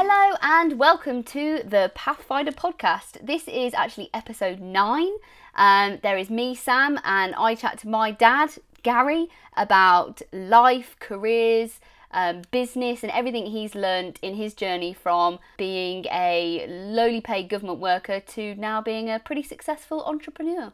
[0.00, 3.20] Hello and welcome to the Pathfinder podcast.
[3.20, 5.10] This is actually episode nine.
[5.56, 8.52] Um, there is me, Sam, and I chat to my dad,
[8.84, 9.26] Gary,
[9.56, 11.80] about life, careers,
[12.12, 17.80] um, business, and everything he's learned in his journey from being a lowly paid government
[17.80, 20.72] worker to now being a pretty successful entrepreneur.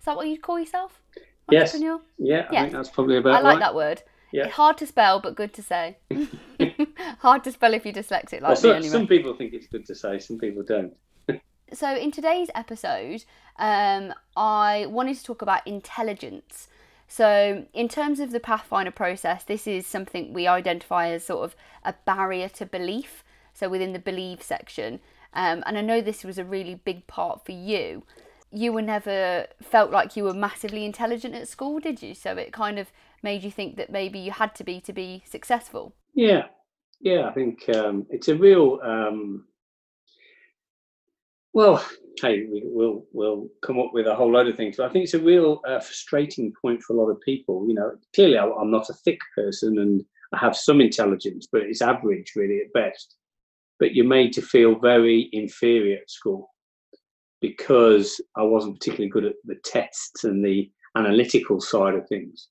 [0.00, 1.00] Is that what you'd call yourself?
[1.48, 1.80] Yes.
[2.18, 3.60] Yeah, I think that's probably about I like right.
[3.60, 4.02] that word.
[4.32, 4.46] Yeah.
[4.46, 5.98] It's hard to spell, but good to say.
[7.20, 8.88] hard to spell if you're dyslexic like Well, me, some, anyway.
[8.88, 10.94] some people think it's good to say, some people don't.
[11.72, 13.24] So, in today's episode,
[13.58, 16.68] um, I wanted to talk about intelligence.
[17.08, 21.56] So, in terms of the Pathfinder process, this is something we identify as sort of
[21.82, 23.24] a barrier to belief.
[23.54, 25.00] So, within the believe section.
[25.32, 28.04] Um, and I know this was a really big part for you.
[28.52, 32.14] You were never felt like you were massively intelligent at school, did you?
[32.14, 35.24] So, it kind of made you think that maybe you had to be to be
[35.26, 35.94] successful.
[36.14, 36.44] Yeah,
[37.00, 38.80] yeah, I think um, it's a real.
[38.82, 39.44] Um,
[41.52, 41.84] well,
[42.20, 45.04] hey, we, we'll we'll come up with a whole load of things, but I think
[45.04, 47.66] it's a real uh, frustrating point for a lot of people.
[47.68, 51.62] You know, clearly I, I'm not a thick person, and I have some intelligence, but
[51.62, 53.16] it's average really at best.
[53.78, 56.50] But you're made to feel very inferior at school
[57.40, 62.48] because I wasn't particularly good at the tests and the analytical side of things.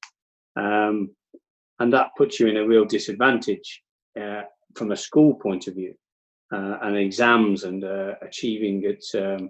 [0.55, 1.15] Um,
[1.79, 3.81] and that puts you in a real disadvantage
[4.19, 4.43] uh,
[4.75, 5.93] from a school point of view
[6.53, 9.49] uh, and exams and uh, achieving at um,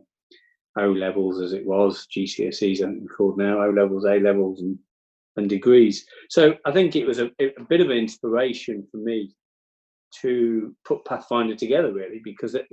[0.80, 4.78] O levels as it was, GCSEs, I think called now, O levels, A levels, and,
[5.38, 6.06] and degrees.
[6.30, 9.36] So I think it was a, a bit of an inspiration for me
[10.22, 12.68] to put Pathfinder together, really, because it,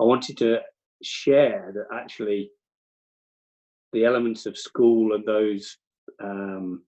[0.00, 0.60] I wanted to
[1.02, 2.50] share that actually
[3.92, 5.76] the elements of school and those
[6.22, 6.82] um,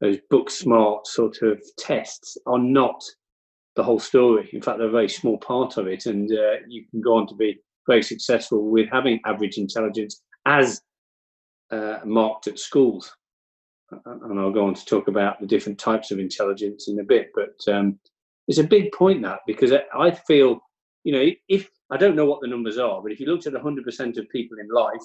[0.00, 3.02] those book smart sort of tests are not
[3.76, 4.48] the whole story.
[4.52, 7.26] In fact, they're a very small part of it, and uh, you can go on
[7.28, 10.80] to be very successful with having average intelligence as
[11.70, 13.14] uh, marked at schools.
[13.90, 17.30] And I'll go on to talk about the different types of intelligence in a bit.
[17.34, 17.98] But um,
[18.46, 20.60] it's a big point that because I feel,
[21.02, 23.52] you know, if I don't know what the numbers are, but if you looked at
[23.52, 25.02] 100% of people in life,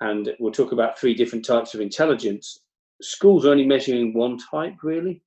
[0.00, 2.60] and we'll talk about three different types of intelligence,
[3.02, 5.22] schools are only measuring one type really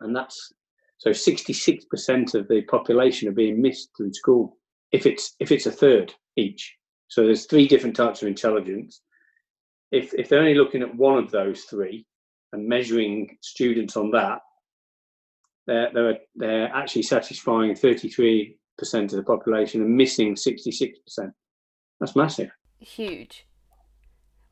[0.00, 0.52] and that's
[0.98, 4.56] so 66% of the population are being missed through school
[4.92, 6.76] if it's if it's a third each
[7.08, 9.02] so there's three different types of intelligence
[9.90, 12.06] if if they're only looking at one of those three
[12.52, 14.40] and measuring students on that
[15.66, 20.92] they're they're, they're actually satisfying 33% of the population and missing 66%
[22.00, 22.50] that's massive
[22.84, 23.46] Huge.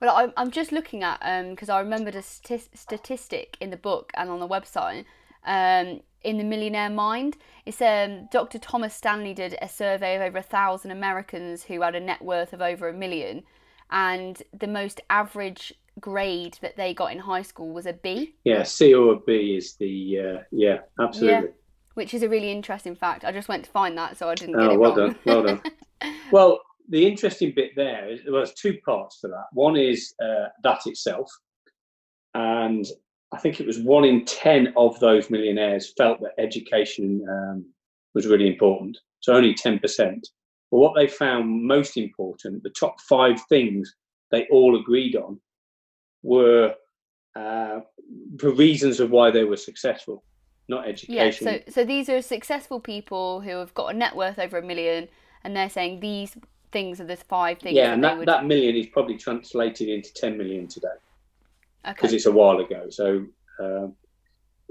[0.01, 1.21] Well, I'm, I'm just looking at
[1.51, 5.05] because I remembered a stati- statistic in the book and on the website.
[5.45, 8.59] Um, in the Millionaire Mind, it's um, Dr.
[8.59, 12.53] Thomas Stanley did a survey of over a thousand Americans who had a net worth
[12.53, 13.43] of over a million,
[13.91, 18.35] and the most average grade that they got in high school was a B.
[18.45, 21.49] Yeah, C or a B is the uh, yeah, absolutely.
[21.49, 21.55] Yeah,
[21.95, 23.25] which is a really interesting fact.
[23.25, 25.09] I just went to find that, so I didn't get Oh, it well wrong.
[25.11, 25.63] done, well done.
[26.33, 29.45] well, the interesting bit there is well, there's two parts to that.
[29.53, 31.31] One is uh, that itself,
[32.35, 32.85] and
[33.33, 37.65] I think it was one in ten of those millionaires felt that education um,
[38.15, 38.99] was really important.
[39.21, 40.29] So only ten percent.
[40.71, 43.95] But what they found most important, the top five things
[44.31, 45.41] they all agreed on,
[46.23, 46.75] were
[47.35, 47.81] uh,
[48.37, 50.25] the reasons of why they were successful,
[50.69, 51.47] not Yeah, education.
[51.47, 55.09] so so these are successful people who have got a net worth over a million,
[55.43, 56.37] and they're saying these
[56.71, 57.77] things are the five things.
[57.77, 58.29] yeah, and that, would...
[58.29, 60.89] that million is probably translated into 10 million today
[61.85, 62.17] because okay.
[62.17, 62.87] it's a while ago.
[62.91, 63.27] So,
[63.61, 63.95] um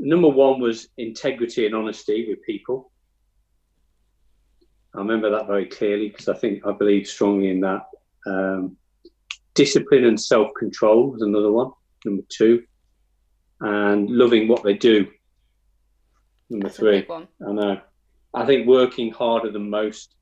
[0.02, 2.92] number one was integrity and honesty with people.
[4.96, 7.84] I remember that very clearly because I think I believe strongly in that.
[8.26, 8.76] Um,
[9.54, 11.72] discipline and self control was another one,
[12.04, 12.64] number two.
[13.62, 15.08] And loving what they do,
[16.50, 17.08] number That's three.
[17.10, 17.80] I know.
[18.34, 20.16] I think working harder than most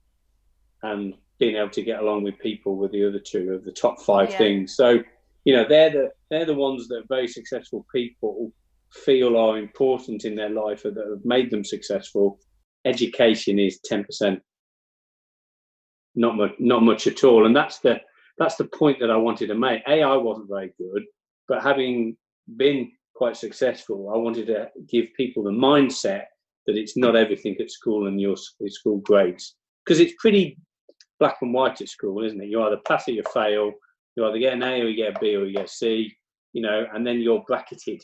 [0.83, 4.01] and being able to get along with people were the other two of the top
[4.01, 4.37] five Yeah.
[4.37, 4.75] things.
[4.75, 4.99] So,
[5.45, 8.51] you know, they're the they're the ones that very successful people
[8.91, 12.39] feel are important in their life or that have made them successful.
[12.85, 14.41] Education is ten percent,
[16.15, 17.99] not much, not much at all, and that's the
[18.37, 19.81] that's the point that I wanted to make.
[19.87, 21.03] A, I wasn't very good,
[21.47, 22.15] but having
[22.57, 26.23] been quite successful, I wanted to give people the mindset
[26.65, 30.57] that it's not everything at school and your your school grades because it's pretty
[31.19, 32.47] black and white at school, isn't it?
[32.47, 33.73] You either pass or you fail.
[34.19, 36.13] You either get an A or you get a B or you get a C.
[36.51, 38.03] You know, and then you're bracketed.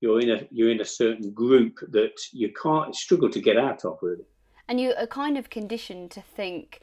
[0.00, 3.84] You're in a you're in a certain group that you can't struggle to get out
[3.84, 4.24] of really.
[4.68, 6.82] And you are kind of conditioned to think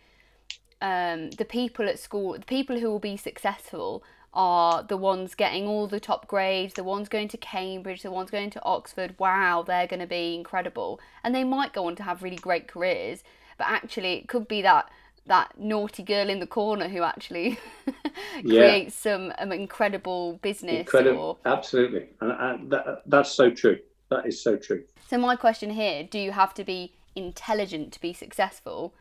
[0.81, 4.03] um, the people at school, the people who will be successful
[4.33, 8.31] are the ones getting all the top grades, the ones going to Cambridge, the ones
[8.31, 9.15] going to Oxford.
[9.17, 10.99] Wow, they're going to be incredible.
[11.23, 13.23] And they might go on to have really great careers,
[13.57, 14.89] but actually, it could be that
[15.27, 17.59] that naughty girl in the corner who actually
[18.41, 19.13] creates yeah.
[19.13, 20.81] some um, incredible business.
[20.81, 21.51] Incredible, or...
[21.51, 23.77] absolutely, and uh, that, that's so true.
[24.09, 24.83] That is so true.
[25.07, 28.93] So my question here: Do you have to be intelligent to be successful?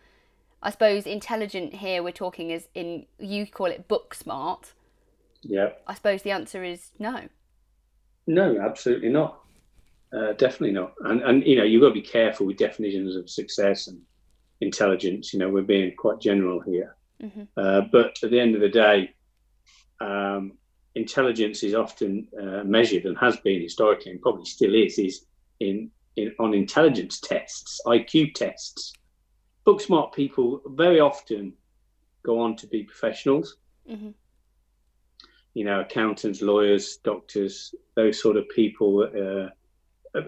[0.62, 4.75] I suppose intelligent here we're talking as in you call it book smart.
[5.43, 5.70] Yeah.
[5.87, 7.28] I suppose the answer is no.
[8.26, 9.40] No, absolutely not.
[10.12, 10.93] Uh, definitely not.
[11.05, 14.00] And and you know you've got to be careful with definitions of success and
[14.60, 15.32] intelligence.
[15.32, 16.96] You know we're being quite general here.
[17.22, 17.42] Mm-hmm.
[17.56, 19.14] Uh, but at the end of the day,
[20.00, 20.52] um,
[20.94, 25.26] intelligence is often uh, measured and has been historically and probably still is is
[25.60, 28.94] in, in on intelligence tests, IQ tests.
[29.64, 31.52] Book smart people very often
[32.22, 33.56] go on to be professionals.
[33.88, 34.10] Mm-hmm
[35.54, 39.50] you know, accountants, lawyers, doctors, those sort of people, uh,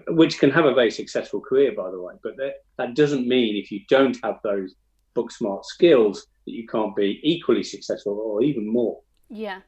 [0.07, 2.13] which can have a very successful career, by the way.
[2.23, 4.75] But that, that doesn't mean if you don't have those
[5.13, 8.99] book smart skills that you can't be equally successful or even more.
[9.29, 9.61] Yeah,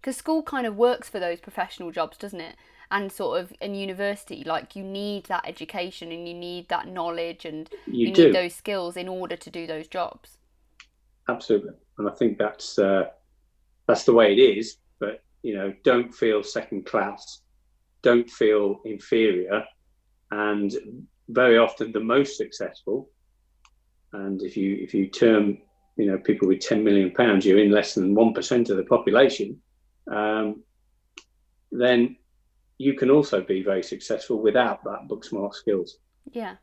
[0.00, 2.56] because school kind of works for those professional jobs, doesn't it?
[2.90, 7.46] And sort of in university, like you need that education and you need that knowledge
[7.46, 10.36] and you, you need those skills in order to do those jobs.
[11.28, 13.04] Absolutely, and I think that's uh,
[13.86, 17.41] that's the way it is but you know, don't feel second class,
[18.02, 19.64] don't feel inferior,
[20.30, 20.72] and
[21.28, 23.10] very often the most successful.
[24.12, 25.58] And if you if you term
[25.96, 28.84] you know people with 10 million pounds, you're in less than one percent of the
[28.84, 29.60] population.
[30.10, 30.62] Um,
[31.70, 32.16] then
[32.78, 35.98] you can also be very successful without that book smart skills.
[36.30, 36.56] Yeah.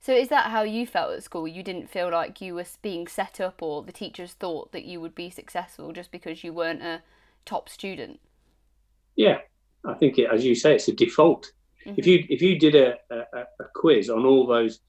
[0.00, 1.48] So is that how you felt at school?
[1.48, 5.00] You didn't feel like you were being set up or the teachers thought that you
[5.00, 7.02] would be successful just because you weren't a
[7.44, 8.20] top student.
[9.16, 9.38] Yeah,
[9.86, 11.50] I think it, as you say, it's a default.
[11.86, 11.94] Mm-hmm.
[11.98, 14.80] If you if you did a, a, a quiz on all those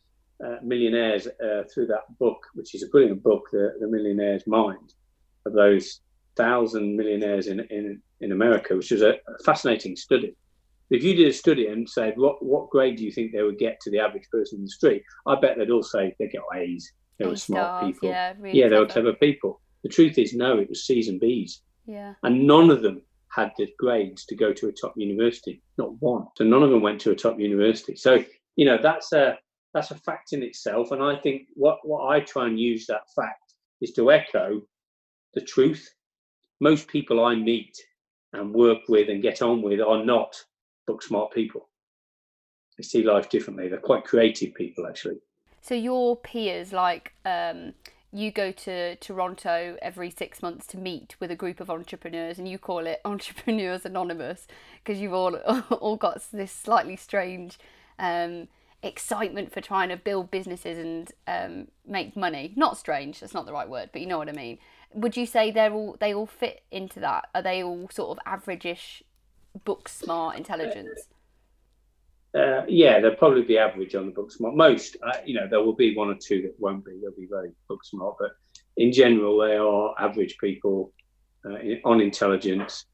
[0.44, 4.94] uh, millionaires uh, through that book, which is a brilliant book, the, the Millionaire's Mind,
[5.46, 6.02] of those
[6.36, 10.36] thousand millionaires in in, in America, which was a, a fascinating study.
[10.90, 13.60] If you did a study and said what what grade do you think they would
[13.60, 16.42] get to the average person in the street, I bet they'd all say they get
[16.56, 16.92] A's.
[17.20, 18.10] They were smart people.
[18.10, 19.60] Yeah, really yeah, they were clever people.
[19.84, 21.62] The truth is, no, it was C's and B's.
[21.86, 22.14] Yeah.
[22.24, 25.62] And none of them had the grades to go to a top university.
[25.78, 26.28] Not one.
[26.36, 27.96] So none of them went to a top university.
[27.96, 28.24] So
[28.56, 29.38] you know that's a
[29.74, 30.92] that's a fact in itself.
[30.92, 34.62] And I think what what I try and use that fact is to echo
[35.34, 35.88] the truth.
[36.60, 37.78] Most people I meet
[38.34, 40.36] and work with and get on with are not
[40.86, 41.70] book smart people.
[42.78, 43.68] They see life differently.
[43.68, 45.18] They're quite creative people, actually.
[45.62, 47.74] So your peers, like um,
[48.12, 52.48] you go to Toronto every six months to meet with a group of entrepreneurs, and
[52.48, 54.48] you call it Entrepreneurs Anonymous
[54.84, 55.36] because you've all
[55.70, 57.58] all got this slightly strange
[58.00, 58.48] um,
[58.82, 62.54] excitement for trying to build businesses and um, make money.
[62.56, 64.60] Not strange, that's not the right word, but you know what I mean.
[64.94, 67.30] Would you say they're all they all fit into that?
[67.36, 69.04] Are they all sort of average-ish,
[69.66, 71.08] book smart intelligence?
[72.36, 74.56] Uh, yeah, they'll probably be average on the book smart.
[74.56, 77.00] Most, uh, you know, there will be one or two that won't be.
[77.02, 78.32] They'll be very book smart, but
[78.76, 80.94] in general, they are average people
[81.46, 82.86] uh, in, on intelligence,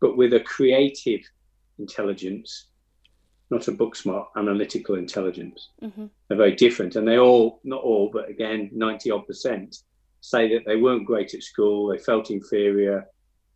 [0.00, 1.20] but with a creative
[1.78, 2.66] intelligence,
[3.50, 5.70] not a book smart analytical intelligence.
[5.82, 6.06] Mm-hmm.
[6.28, 9.78] They're very different, and they all, not all, but again, ninety odd percent
[10.20, 11.88] say that they weren't great at school.
[11.88, 13.06] They felt inferior.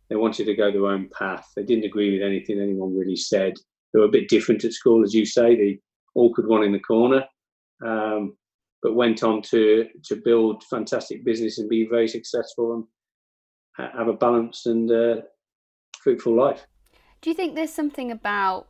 [0.09, 1.51] They wanted to go their own path.
[1.55, 3.53] They didn't agree with anything anyone really said
[3.95, 5.79] who are a bit different at school, as you say, the
[6.15, 7.23] awkward one in the corner,
[7.85, 8.35] um,
[8.83, 14.13] but went on to to build fantastic business and be very successful and have a
[14.13, 15.15] balanced and uh,
[16.01, 16.67] fruitful life.
[17.21, 18.67] Do you think there's something about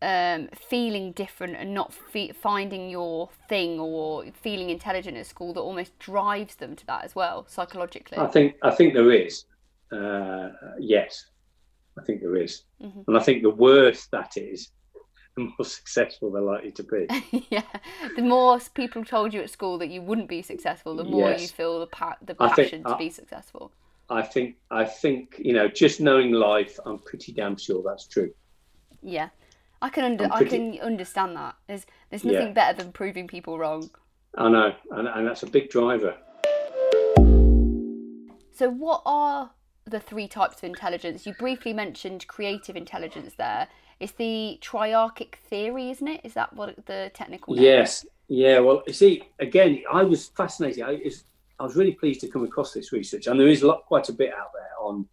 [0.00, 5.60] um, feeling different and not fe- finding your thing or feeling intelligent at school that
[5.60, 8.18] almost drives them to that as well psychologically?
[8.18, 9.44] I think I think there is.
[9.92, 10.48] Uh,
[10.80, 11.26] yes,
[11.98, 12.62] I think there is.
[12.82, 13.02] Mm-hmm.
[13.06, 14.70] And I think the worse that is,
[15.36, 17.46] the more successful they're likely to be.
[17.50, 17.62] yeah,
[18.16, 21.42] the more people told you at school that you wouldn't be successful, the more yes.
[21.42, 23.72] you feel the pa- the passion think, to I, be successful.
[24.10, 28.32] I think I think you know, just knowing life, I'm pretty damn sure that's true.
[29.02, 29.28] Yeah,
[29.82, 31.56] I can under pretty, I can understand that.
[31.66, 32.52] There's there's nothing yeah.
[32.52, 33.90] better than proving people wrong.
[34.36, 36.16] I know, and, and that's a big driver.
[38.56, 39.50] So, what are
[39.86, 41.26] the three types of intelligence.
[41.26, 43.68] You briefly mentioned creative intelligence there.
[44.00, 46.20] It's the triarchic theory, isn't it?
[46.24, 47.58] Is that what the technical?
[47.58, 48.04] Yes.
[48.04, 48.10] Is?
[48.28, 48.58] Yeah.
[48.60, 50.82] Well, you see, again, I was fascinated.
[50.82, 51.00] I,
[51.60, 54.08] I, was really pleased to come across this research, and there is a lot, quite
[54.08, 55.06] a bit out there on.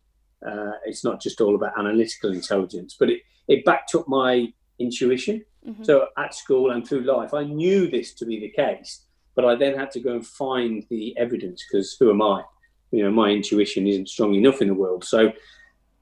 [0.46, 5.44] Uh, it's not just all about analytical intelligence, but it it backed up my intuition.
[5.68, 5.84] Mm-hmm.
[5.84, 9.01] So at school and through life, I knew this to be the case,
[9.36, 12.44] but I then had to go and find the evidence because who am I?
[12.92, 15.04] You know, my intuition isn't strong enough in the world.
[15.04, 15.32] So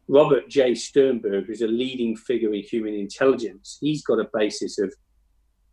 [0.08, 0.74] Robert J.
[0.74, 4.94] Sternberg, who's a leading figure in human intelligence, he's got a basis of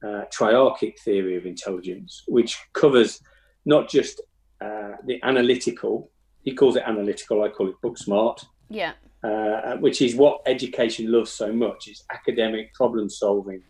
[0.05, 3.21] uh, triarchic theory of intelligence, which covers
[3.65, 4.21] not just
[4.61, 6.11] uh, the analytical,
[6.45, 8.45] he calls it analytical, I call it book smart.
[8.69, 8.93] Yeah.
[9.25, 13.63] Uh, which is what education loves so much, is academic problem solving.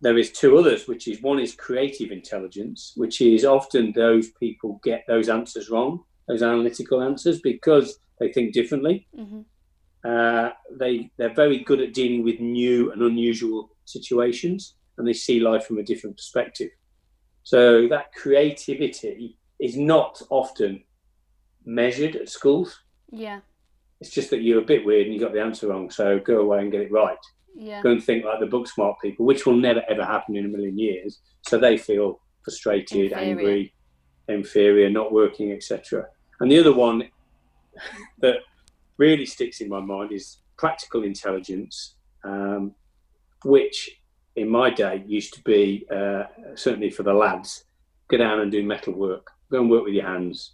[0.00, 4.80] There is two others, which is one is creative intelligence, which is often those people
[4.82, 9.06] get those answers wrong, those analytical answers, because they think differently.
[9.18, 9.40] Mm-hmm
[10.04, 15.40] uh, they they're very good at dealing with new and unusual situations, and they see
[15.40, 16.70] life from a different perspective.
[17.42, 20.82] So that creativity is not often
[21.64, 22.80] measured at schools.
[23.10, 23.40] Yeah.
[24.00, 26.40] It's just that you're a bit weird and you got the answer wrong, so go
[26.40, 27.16] away and get it right.
[27.54, 27.80] Yeah.
[27.82, 30.48] Go and think like the book smart people, which will never ever happen in a
[30.48, 31.20] million years.
[31.46, 33.30] So they feel frustrated, inferior.
[33.30, 33.74] angry,
[34.28, 36.06] inferior, not working, etc.
[36.40, 37.08] And the other one
[38.20, 38.38] that
[38.96, 42.74] really sticks in my mind is practical intelligence, um,
[43.44, 44.00] which
[44.36, 46.24] in my day used to be uh,
[46.54, 47.64] certainly for the lads
[48.08, 50.52] go down and do metal work, go and work with your hands.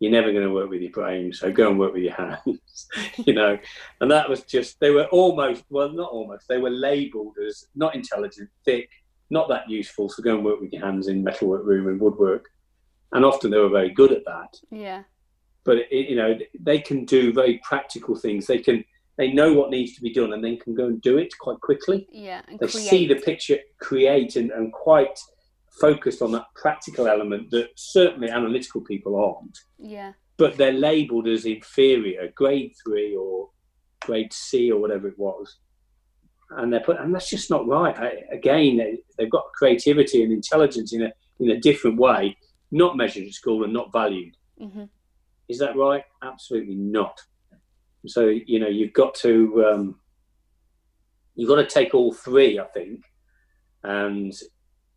[0.00, 2.88] You're never going to work with your brain, so go and work with your hands,
[3.24, 3.58] you know.
[4.00, 7.94] And that was just, they were almost, well, not almost, they were labelled as not
[7.94, 8.90] intelligent, thick,
[9.30, 12.50] not that useful, so go and work with your hands in metalwork room and woodwork.
[13.14, 14.58] And often they were very good at that.
[14.70, 15.04] Yeah
[15.64, 18.46] but it, you know they can do very practical things.
[18.46, 18.84] They can
[19.16, 21.60] they know what needs to be done and then can go and do it quite
[21.60, 22.06] quickly.
[22.10, 22.88] Yeah, they create.
[22.88, 25.18] see the picture, create, and, and quite
[25.80, 29.58] focused on that practical element that certainly analytical people aren't.
[29.78, 30.12] Yeah.
[30.36, 33.50] But they're labelled as inferior, grade three or
[34.02, 35.58] grade C or whatever it was,
[36.50, 37.96] and they're put, and that's just not right.
[37.96, 42.36] I, again, they, they've got creativity and intelligence in a in a different way,
[42.74, 44.36] not measured at school and not valued.
[44.60, 44.84] Mm-hmm.
[45.48, 46.04] Is that right?
[46.22, 47.20] Absolutely not.
[48.06, 50.00] So you know you've got to um,
[51.34, 53.04] you've got to take all three, I think,
[53.82, 54.32] and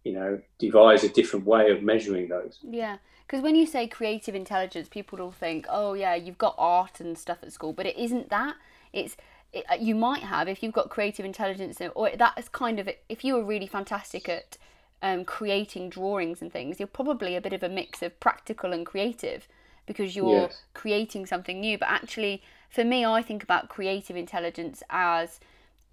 [0.04, 2.60] you know devise a different way of measuring those.
[2.64, 7.00] Yeah, because when you say creative intelligence, people will think, oh yeah, you've got art
[7.00, 8.56] and stuff at school, but it isn't that.
[8.92, 9.16] It's
[9.54, 12.90] it, uh, you might have if you've got creative intelligence, or that is kind of
[13.08, 14.58] if you were really fantastic at
[15.02, 18.86] um, creating drawings and things, you're probably a bit of a mix of practical and
[18.86, 19.48] creative
[19.86, 20.62] because you're yes.
[20.74, 21.78] creating something new.
[21.78, 25.40] But actually, for me, I think about creative intelligence as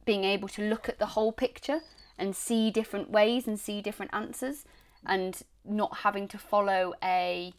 [0.05, 1.81] being able to look at the whole picture
[2.19, 4.65] and see different ways and see different answers
[5.07, 7.53] and not having to follow a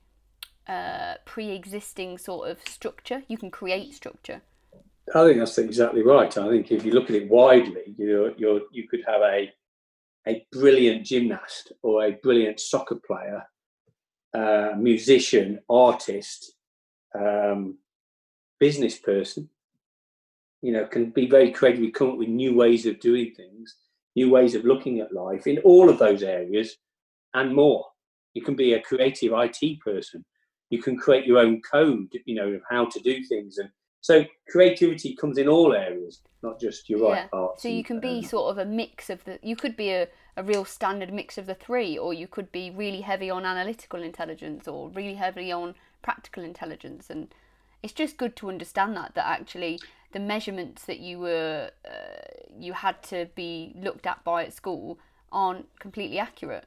[0.67, 3.23] uh, pre-existing sort of structure.
[3.27, 4.41] You can create structure.
[5.13, 6.35] I think that's exactly right.
[6.37, 9.51] I think if you look at it widely, you you you could have a
[10.27, 13.43] a brilliant gymnast or a brilliant soccer player
[14.35, 16.55] uh, musician, artist,
[17.17, 17.77] um,
[18.59, 19.49] business person,
[20.61, 23.75] you know, can be very creative, come up with new ways of doing things,
[24.15, 26.75] new ways of looking at life in all of those areas
[27.33, 27.85] and more.
[28.33, 30.25] You can be a creative IT person.
[30.69, 33.57] You can create your own code, you know, of how to do things.
[33.59, 33.69] And
[34.05, 37.21] so creativity comes in all areas, not just your yeah.
[37.21, 37.63] right parts.
[37.63, 40.07] So you can be um, sort of a mix of the, you could be a,
[40.37, 44.03] a real standard mix of the three, or you could be really heavy on analytical
[44.03, 47.09] intelligence or really heavy on practical intelligence.
[47.09, 47.33] And
[47.81, 49.79] it's just good to understand that that actually
[50.11, 54.99] the measurements that you were uh, you had to be looked at by at school
[55.31, 56.65] aren't completely accurate.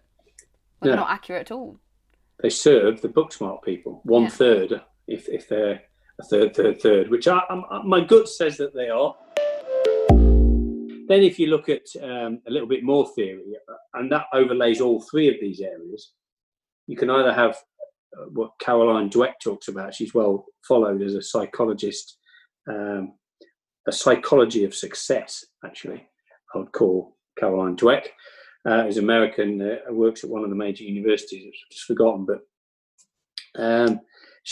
[0.81, 0.97] Well, yeah.
[0.97, 1.79] They're not accurate at all.
[2.43, 4.29] They serve the book smart people one yeah.
[4.29, 5.83] third if if they're
[6.21, 9.15] a third, third, third, which I, I, my gut says that they are.
[11.09, 13.57] Then, if you look at um, a little bit more theory,
[13.95, 16.13] and that overlays all three of these areas,
[16.87, 17.57] you can either have
[18.17, 19.95] uh, what Caroline Dweck talks about.
[19.95, 22.19] She's well followed as a psychologist,
[22.69, 23.15] um,
[23.87, 26.07] a psychology of success, actually,
[26.55, 28.09] I would call Caroline Dweck.
[28.67, 32.41] Uh, who's American, uh, works at one of the major universities, I've just forgotten, but
[33.59, 34.01] um,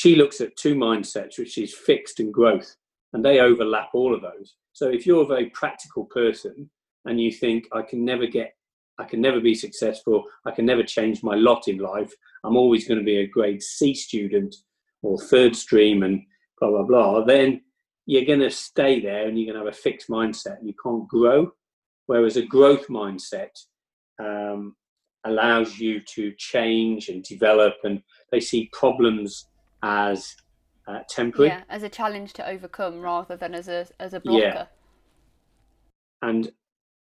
[0.00, 2.76] she looks at two mindsets, which is fixed and growth,
[3.14, 4.56] and they overlap all of those.
[4.74, 6.68] So if you're a very practical person
[7.06, 8.52] and you think I can never get
[8.98, 12.12] I can never be successful, I can never change my lot in life,
[12.44, 14.54] I'm always going to be a grade C student
[15.00, 16.20] or third stream and
[16.60, 17.62] blah blah blah, then
[18.04, 20.74] you're going to stay there and you're going to have a fixed mindset and you
[20.84, 21.50] can't grow.
[22.06, 23.54] whereas a growth mindset
[24.18, 24.76] um,
[25.24, 29.48] allows you to change and develop, and they see problems
[29.82, 30.36] as
[30.86, 31.50] uh, temporary.
[31.50, 34.40] Yeah, as a challenge to overcome rather than as a as a blocker.
[34.40, 34.66] Yeah.
[36.22, 36.50] And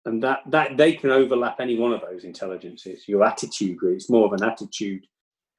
[0.05, 3.07] and that that they can overlap any one of those intelligences.
[3.07, 5.05] Your attitude, really, it's more of an attitude.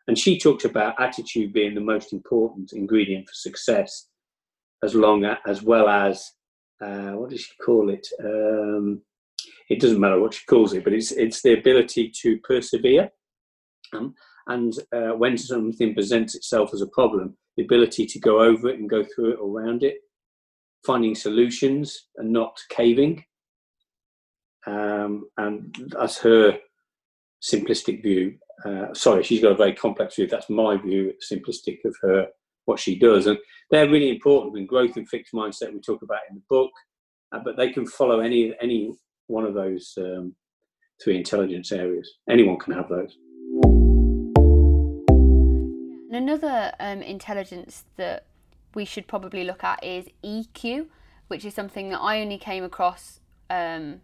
[0.07, 4.09] And she talked about attitude being the most important ingredient for success,
[4.83, 6.33] as long as, as well as
[6.81, 8.07] uh, what does she call it?
[8.25, 9.02] Um,
[9.69, 13.11] it doesn't matter what she calls it, but it's it's the ability to persevere.
[13.93, 14.14] Um,
[14.49, 18.78] and uh, when something presents itself as a problem, the ability to go over it
[18.78, 19.99] and go through it or around it,
[20.87, 23.25] finding solutions and not caving.
[24.67, 26.59] Um, and that's her
[27.43, 28.37] simplistic view.
[28.64, 30.26] Uh, sorry, she's got a very complex view.
[30.26, 32.28] That's my view, simplistic of her,
[32.64, 33.26] what she does.
[33.26, 33.38] And
[33.71, 36.71] they're really important in growth and fixed mindset we talk about in the book,
[37.33, 38.95] uh, but they can follow any any
[39.26, 40.35] one of those um,
[41.02, 42.11] three intelligence areas.
[42.28, 43.17] Anyone can have those.
[46.19, 48.25] Another um, intelligence that
[48.75, 50.89] we should probably look at is EQ,
[51.29, 53.21] which is something that I only came across
[53.51, 54.01] um,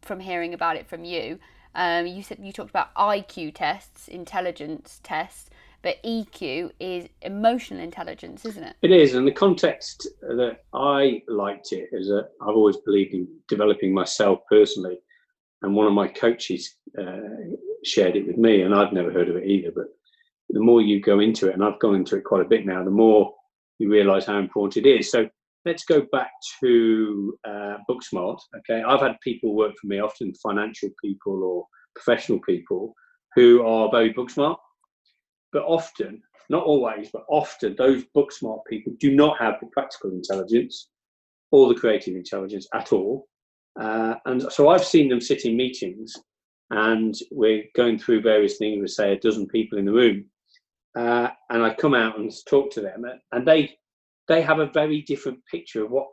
[0.00, 1.38] from hearing about it from you.
[1.74, 5.50] Um, you said you talked about IQ tests, intelligence tests,
[5.82, 8.76] but EQ is emotional intelligence, isn't it?
[8.80, 13.28] It is, and the context that I liked it is that I've always believed in
[13.46, 15.00] developing myself personally,
[15.60, 17.18] and one of my coaches uh,
[17.84, 19.70] shared it with me, and I'd never heard of it either.
[19.70, 19.88] But
[20.50, 22.84] the more you go into it, and I've gone into it quite a bit now,
[22.84, 23.34] the more
[23.78, 25.10] you realise how important it is.
[25.10, 25.28] So
[25.64, 28.38] let's go back to uh, Booksmart.
[28.58, 32.94] Okay, I've had people work for me, often financial people or professional people,
[33.34, 34.58] who are very book smart
[35.52, 40.10] but often, not always, but often, those book smart people do not have the practical
[40.10, 40.88] intelligence
[41.50, 43.26] or the creative intelligence at all.
[43.80, 46.14] Uh, and so I've seen them sit in meetings
[46.70, 50.24] and we're going through various things with, say, a dozen people in the room.
[50.96, 53.76] Uh, and I come out and talk to them, and they
[54.26, 56.06] they have a very different picture of what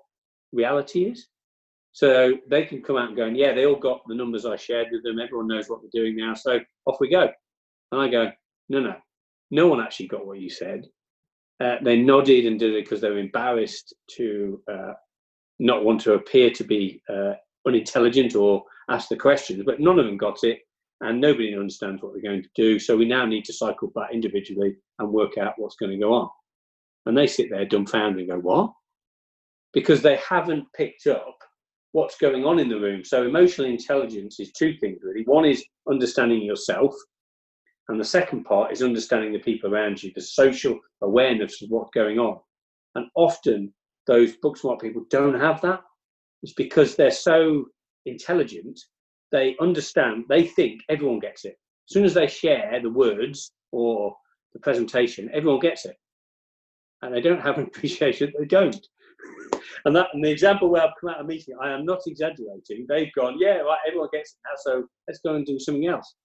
[0.51, 1.27] reality is.
[1.91, 4.87] So they can come out and go, yeah, they all got the numbers I shared
[4.91, 5.19] with them.
[5.19, 6.33] Everyone knows what they're doing now.
[6.33, 7.29] So off we go.
[7.91, 8.31] And I go,
[8.67, 8.95] no, no,
[9.51, 10.85] no one actually got what you said.
[11.61, 14.91] Uh, they nodded and did it because they were embarrassed to uh,
[15.59, 17.33] not want to appear to be uh,
[17.65, 20.59] unintelligent or ask the questions, but none of them got it,
[21.05, 22.79] and nobody understands what they're going to do.
[22.79, 26.13] So we now need to cycle back individually and work out what's going to go
[26.13, 26.29] on.
[27.05, 28.71] And they sit there dumbfounded and go, What?
[29.73, 31.37] Because they haven't picked up
[31.91, 33.03] what's going on in the room.
[33.03, 35.23] So emotional intelligence is two things really.
[35.25, 36.93] One is understanding yourself
[37.87, 41.91] and the second part is understanding the people around you, the social awareness of what's
[41.93, 42.39] going on.
[42.95, 43.73] And often
[44.07, 45.81] those book smart people don't have that.
[46.41, 47.65] It's because they're so
[48.05, 48.79] intelligent,
[49.31, 51.55] they understand, they think everyone gets it.
[51.89, 54.15] As soon as they share the words or
[54.53, 55.95] the presentation, everyone gets it.
[57.01, 58.87] And they don't have an appreciation, they don't.
[59.85, 61.99] And that and the example where I've come out of a meeting, I am not
[62.07, 62.85] exaggerating.
[62.87, 66.15] They've gone, yeah, right, everyone gets it now, so let's go and do something else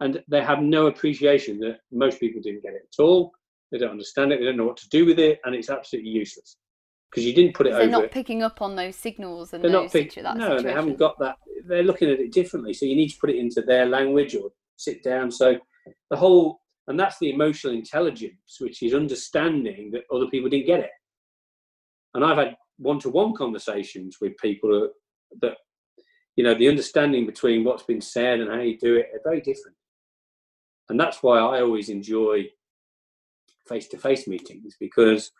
[0.00, 3.32] and they have no appreciation that most people didn't get it at all.
[3.70, 4.40] They don't understand it.
[4.40, 6.56] They don't know what to do with it, and it's absolutely useless
[7.10, 7.90] because you didn't put it they're over.
[7.90, 10.64] They're not picking up on those signals and they're those not pick, situ- No, situation.
[10.64, 11.36] they haven't got that.
[11.66, 12.72] They're looking at it differently.
[12.72, 15.30] So you need to put it into their language or sit down.
[15.30, 15.58] So
[16.10, 20.80] the whole, and that's the emotional intelligence, which is understanding that other people didn't get
[20.80, 20.90] it.
[22.14, 24.90] And I've had one-to-one conversations with people
[25.40, 25.56] that,
[26.36, 29.40] you know, the understanding between what's been said and how you do it are very
[29.40, 29.76] different.
[30.88, 32.46] And that's why I always enjoy
[33.68, 35.30] face to face meetings because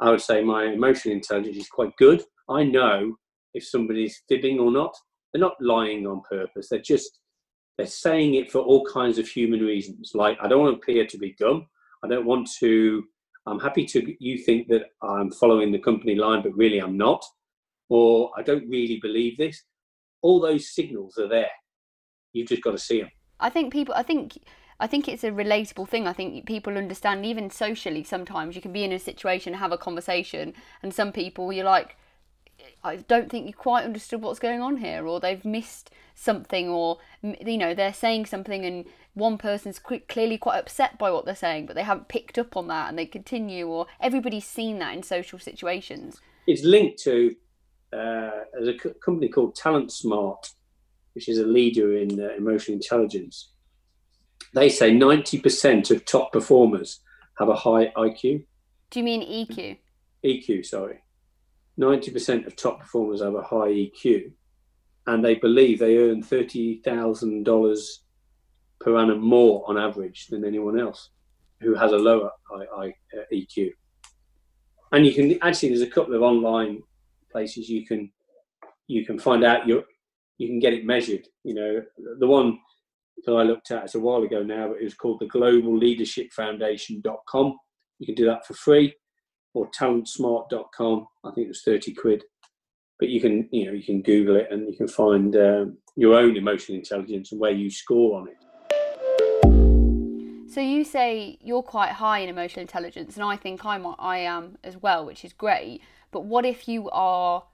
[0.00, 2.22] I would say my emotional intelligence is quite good.
[2.48, 3.16] I know
[3.54, 4.94] if somebody's fibbing or not.
[5.32, 6.68] They're not lying on purpose.
[6.68, 7.18] They're just
[7.76, 10.12] they're saying it for all kinds of human reasons.
[10.14, 11.66] Like I don't want to appear to be dumb.
[12.04, 13.04] I don't want to.
[13.46, 17.24] I'm happy to you think that I'm following the company line, but really I'm not.
[17.88, 19.62] Or I don't really believe this.
[20.22, 21.50] All those signals are there.
[22.32, 23.10] You've just got to see them.
[23.40, 23.94] I think people.
[23.94, 24.38] I think
[24.80, 26.06] I think it's a relatable thing.
[26.06, 29.78] I think people understand, even socially, sometimes you can be in a situation, have a
[29.78, 31.96] conversation, and some people you're like,
[32.84, 36.98] I don't think you quite understood what's going on here, or they've missed something, or
[37.22, 41.66] you know they're saying something, and one person's clearly quite upset by what they're saying,
[41.66, 45.02] but they haven't picked up on that, and they continue, or everybody's seen that in
[45.02, 46.20] social situations.
[46.46, 47.34] It's linked to
[47.92, 50.50] uh, there's a company called Talent Smart,
[51.14, 53.50] which is a leader in uh, emotional intelligence,
[54.54, 57.00] they say 90% of top performers
[57.38, 58.44] have a high IQ.
[58.90, 59.78] Do you mean EQ?
[60.24, 60.98] EQ, sorry.
[61.78, 64.32] 90% of top performers have a high EQ.
[65.06, 68.02] and they believe they earn thirty thousand dollars
[68.80, 71.10] per annum more on average than anyone else
[71.60, 73.70] who has a lower I, I, uh, EQ.
[74.92, 76.82] And you can actually there's a couple of online
[77.32, 78.10] places you can
[78.86, 79.84] you can find out your
[80.36, 81.26] you can get it measured.
[81.42, 81.82] You know,
[82.18, 82.58] the one
[83.24, 85.76] that I looked at it's a while ago now, but it was called the Global
[85.76, 87.56] Leadership Foundation.com.
[87.98, 88.94] You can do that for free,
[89.54, 91.06] or talentsmart.com.
[91.24, 92.24] I think it was 30 quid.
[92.98, 96.14] But you can, you know, you can Google it and you can find um, your
[96.14, 98.36] own emotional intelligence and where you score on it.
[100.50, 104.56] So you say you're quite high in emotional intelligence, and I think I'm I am
[104.64, 105.82] as well, which is great.
[106.10, 107.44] But what if you are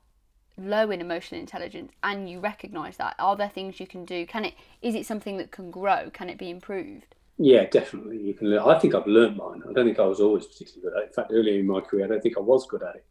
[0.57, 4.27] low in emotional intelligence and you recognize that are there things you can do?
[4.27, 6.11] Can it is it something that can grow?
[6.13, 7.15] Can it be improved?
[7.39, 8.19] Yeah definitely.
[8.19, 9.63] You can learn i think i've learned mine.
[9.69, 11.07] I don't think i was always particularly good at it.
[11.09, 13.05] In fact earlier in my career i don't think i was good at it.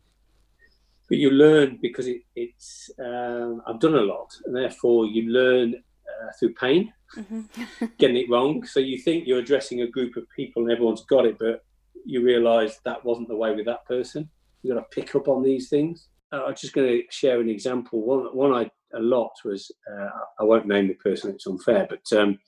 [1.10, 5.76] But you learn because it, it's um, i've done a lot and therefore you learn
[5.76, 7.86] uh, through pain mm-hmm.
[7.98, 8.66] getting it wrong.
[8.66, 11.64] So you think you're addressing a group of people and everyone's got it but
[12.06, 14.30] you realize that wasn't the way with that person.
[14.62, 18.02] You've got to pick up on these things I'm just going to share an example.
[18.02, 21.88] One, one I a lot was uh, I won't name the person; it's unfair.
[21.90, 22.40] But um,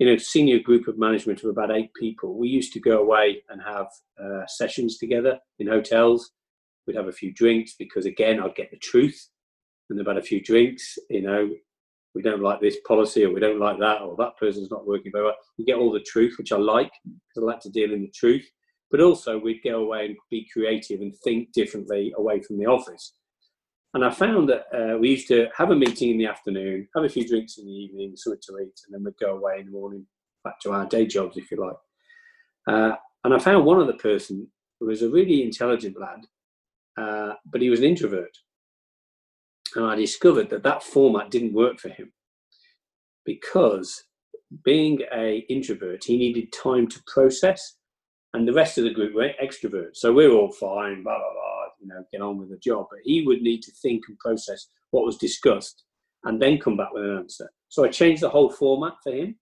[0.00, 3.42] in a senior group of management of about eight people, we used to go away
[3.48, 3.86] and have
[4.22, 6.30] uh, sessions together in hotels.
[6.86, 9.28] We'd have a few drinks because, again, I'd get the truth.
[9.90, 11.50] And about a few drinks, you know,
[12.14, 15.12] we don't like this policy or we don't like that or that person's not working
[15.12, 15.36] very well.
[15.56, 18.12] You get all the truth, which I like because I like to deal in the
[18.14, 18.46] truth.
[18.90, 23.14] But also, we'd go away and be creative and think differently away from the office.
[23.94, 27.04] And I found that uh, we used to have a meeting in the afternoon, have
[27.04, 29.66] a few drinks in the evening, something to eat, and then we'd go away in
[29.66, 30.06] the morning
[30.44, 31.76] back to our day jobs, if you like.
[32.66, 34.46] Uh, and I found one other person
[34.78, 36.20] who was a really intelligent lad,
[36.98, 38.36] uh, but he was an introvert.
[39.74, 42.12] And I discovered that that format didn't work for him
[43.24, 44.04] because
[44.64, 47.76] being a introvert, he needed time to process,
[48.34, 49.96] and the rest of the group were extroverts.
[49.96, 52.86] So we we're all fine, blah blah blah you know, get on with the job.
[52.90, 55.84] But he would need to think and process what was discussed
[56.24, 57.48] and then come back with an answer.
[57.68, 59.36] So I changed the whole format for him.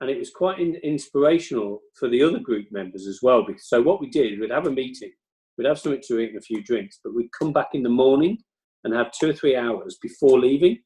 [0.00, 3.44] And it was quite in, inspirational for the other group members as well.
[3.44, 5.10] Because, so what we did, we'd have a meeting,
[5.56, 7.88] we'd have something to eat and a few drinks, but we'd come back in the
[7.88, 8.38] morning
[8.84, 10.78] and have two or three hours before leaving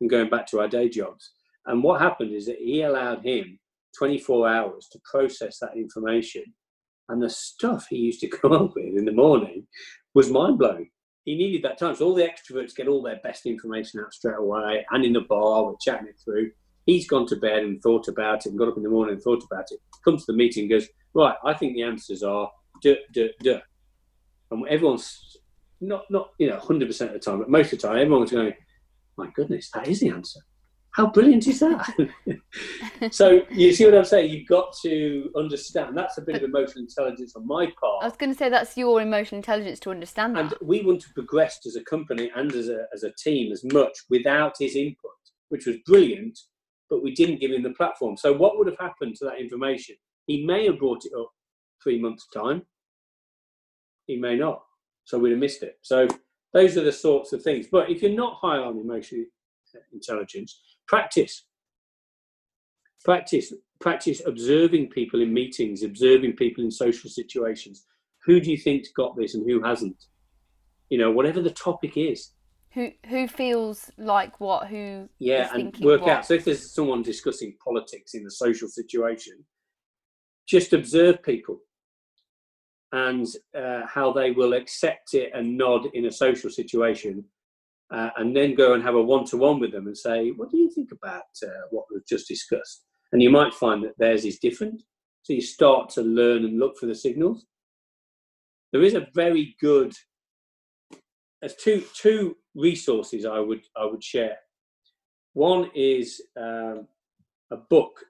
[0.00, 1.32] and going back to our day jobs.
[1.66, 3.58] And what happened is that he allowed him
[3.96, 6.44] 24 hours to process that information.
[7.08, 9.66] And the stuff he used to come up with in the morning
[10.14, 10.90] was mind blowing.
[11.24, 11.94] He needed that time.
[11.94, 15.22] So all the extroverts get all their best information out straight away, and in the
[15.22, 16.50] bar, we're chatting it through.
[16.86, 19.22] He's gone to bed and thought about it, and got up in the morning and
[19.22, 19.80] thought about it.
[20.04, 21.36] Comes to the meeting, goes right.
[21.44, 22.50] I think the answers are
[22.82, 23.60] duh duh duh,
[24.50, 25.38] and everyone's
[25.80, 28.30] not not you know hundred percent of the time, but most of the time, everyone's
[28.30, 28.52] going,
[29.16, 30.40] my goodness, that is the answer.
[30.94, 31.88] How brilliant is that?
[33.12, 34.30] so you see what I'm saying?
[34.30, 35.96] You've got to understand.
[35.96, 38.02] That's a bit of emotional intelligence on my part.
[38.02, 40.40] I was going to say that's your emotional intelligence to understand that.
[40.40, 43.64] And we wouldn't have progressed as a company and as a, as a team as
[43.64, 45.10] much without his input,
[45.48, 46.38] which was brilliant,
[46.88, 48.16] but we didn't give him the platform.
[48.16, 49.96] So what would have happened to that information?
[50.26, 51.30] He may have brought it up
[51.82, 52.62] three months' time.
[54.06, 54.62] He may not.
[55.02, 55.74] So we'd have missed it.
[55.82, 56.06] So
[56.52, 57.66] those are the sorts of things.
[57.70, 59.24] But if you're not high on emotional
[59.92, 61.44] intelligence, practice.
[63.04, 67.84] Practice practice observing people in meetings observing people in social situations.
[68.24, 70.06] Who do you think's got this and who hasn't?
[70.88, 72.32] You know whatever the topic is.
[72.72, 76.10] Who who feels like what who yeah and work what.
[76.10, 79.44] out so if there's someone discussing politics in a social situation
[80.48, 81.60] just observe people
[82.90, 87.24] and uh, how they will accept it and nod in a social situation
[87.94, 90.68] uh, and then go and have a one-to-one with them and say, "What do you
[90.68, 94.82] think about uh, what was just discussed?" And you might find that theirs is different.
[95.22, 97.46] So you start to learn and look for the signals.
[98.72, 99.94] There is a very good.
[101.40, 104.38] There's two two resources I would I would share.
[105.34, 106.88] One is um,
[107.52, 108.00] a book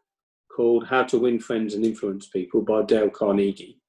[0.54, 3.80] called How to Win Friends and Influence People by Dale Carnegie.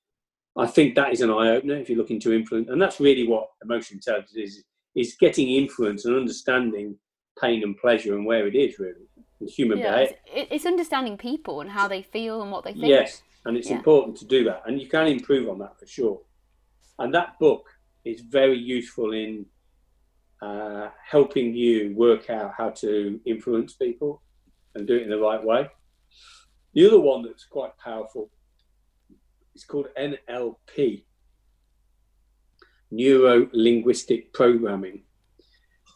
[0.58, 3.28] I think that is an eye opener if you're looking to influence, and that's really
[3.28, 4.64] what emotional intelligence is
[4.96, 6.98] is getting influence and understanding
[7.40, 9.08] pain and pleasure and where it is really
[9.42, 10.18] in human yeah, behavior.
[10.34, 12.88] It's, it's, understanding people and how they feel and what they think.
[12.88, 13.78] Yes, and it's yeah.
[13.78, 16.22] important to do that, and you can improve on that for sure.
[17.00, 17.68] And that book
[18.06, 19.46] is very useful in
[20.42, 24.22] uh, helping you work out how to influence people
[24.76, 25.70] and do it in the right way.
[26.74, 28.30] The other one that's quite powerful
[29.56, 31.04] is called NLP,
[32.92, 35.04] neuro linguistic programming.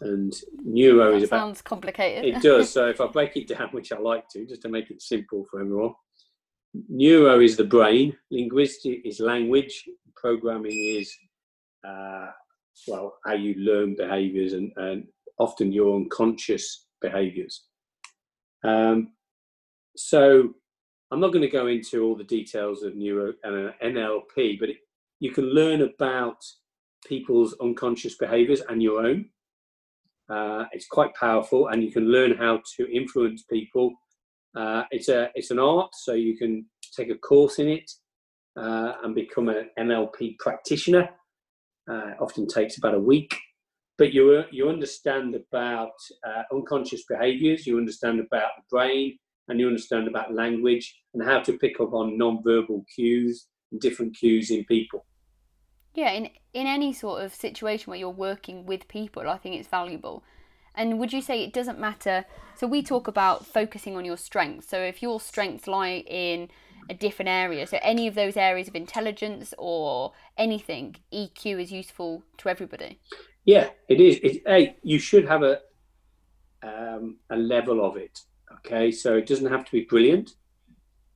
[0.02, 1.39] And neuro that is about.
[1.39, 2.23] Sounds complicated.
[2.25, 2.71] It does.
[2.71, 5.45] So if I break it down, which I like to, just to make it simple
[5.49, 5.93] for everyone,
[6.88, 9.84] neuro is the brain, linguistic is language,
[10.15, 11.13] programming is
[11.88, 12.28] uh,
[12.88, 15.06] well how you learn behaviors and, and
[15.39, 17.65] often your unconscious behaviors.
[18.63, 19.13] Um,
[19.95, 20.54] so
[21.12, 24.69] I'm not going to go into all the details of neuro and uh, NLP, but
[24.69, 24.78] it,
[25.19, 26.43] you can learn about
[27.07, 29.25] people's unconscious behaviors and your own.
[30.29, 33.93] Uh, it's quite powerful, and you can learn how to influence people.
[34.55, 37.89] Uh, it's a it's an art, so you can take a course in it
[38.55, 41.09] uh, and become an NLP practitioner.
[41.89, 43.35] Uh, often takes about a week,
[43.97, 45.93] but you you understand about
[46.27, 51.39] uh, unconscious behaviors, you understand about the brain, and you understand about language and how
[51.39, 55.05] to pick up on non-verbal cues and different cues in people.
[55.99, 59.67] Yeah, in in any sort of situation where you're working with people, I think it's
[59.67, 60.23] valuable.
[60.73, 62.23] And would you say it doesn't matter?
[62.55, 64.69] So we talk about focusing on your strengths.
[64.69, 66.47] So if your strengths lie in
[66.89, 72.23] a different area, so any of those areas of intelligence or anything, EQ is useful
[72.38, 72.97] to everybody.
[73.43, 74.15] Yeah, it is.
[74.83, 75.59] You should have a
[76.63, 78.21] um, a level of it.
[78.59, 80.35] Okay, so it doesn't have to be brilliant,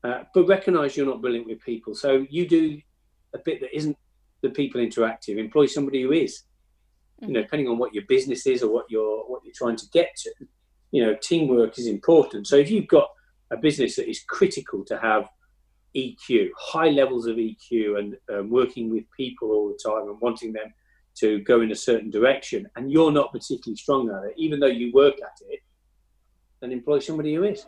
[0.04, 1.96] uh, but recognise you're not brilliant with people.
[1.96, 2.82] So you do
[3.34, 3.98] a bit that isn't
[4.44, 5.40] the people interactive.
[5.40, 6.44] Employ somebody who is.
[7.22, 7.44] You know, mm-hmm.
[7.44, 10.32] depending on what your business is or what you're what you're trying to get to.
[10.92, 12.46] You know, teamwork is important.
[12.46, 13.10] So if you've got
[13.50, 15.28] a business that is critical to have
[15.96, 20.54] EQ, high levels of EQ, and um, working with people all the time and wanting
[20.54, 20.74] them
[21.16, 24.68] to go in a certain direction, and you're not particularly strong at it, even though
[24.68, 25.60] you work at it,
[26.60, 27.66] then employ somebody who is.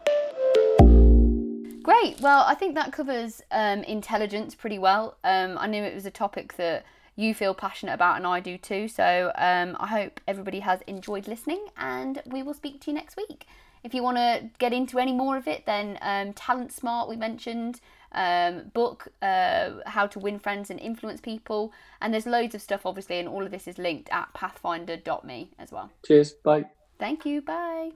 [1.86, 2.20] Great.
[2.20, 5.18] Well, I think that covers um, intelligence pretty well.
[5.24, 6.84] Um, I knew it was a topic that
[7.16, 8.88] you feel passionate about, and I do too.
[8.88, 13.16] So um, I hope everybody has enjoyed listening, and we will speak to you next
[13.18, 13.46] week.
[13.84, 17.18] If you want to get into any more of it, then um, Talent Smart, we
[17.18, 17.82] mentioned,
[18.14, 21.72] um, book, uh, How to Win Friends and Influence People,
[22.02, 25.72] and there's loads of stuff, obviously, and all of this is linked at pathfinder.me as
[25.72, 25.92] well.
[26.04, 26.34] Cheers.
[26.34, 26.66] Bye.
[26.98, 27.44] Thank you.
[27.44, 27.92] Bye.